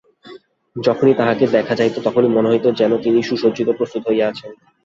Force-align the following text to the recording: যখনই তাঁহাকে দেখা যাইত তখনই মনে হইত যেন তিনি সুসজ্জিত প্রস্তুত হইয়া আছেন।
যখনই 0.75 1.15
তাঁহাকে 1.15 1.45
দেখা 1.47 1.73
যাইত 1.75 1.95
তখনই 2.03 2.29
মনে 2.31 2.49
হইত 2.49 2.65
যেন 2.79 2.91
তিনি 2.97 3.19
সুসজ্জিত 3.23 3.69
প্রস্তুত 3.71 4.03
হইয়া 4.07 4.25
আছেন। 4.27 4.51